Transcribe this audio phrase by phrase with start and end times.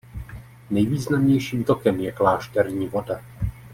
[0.69, 3.21] Nejvýznamnějším tokem je Klášterní voda.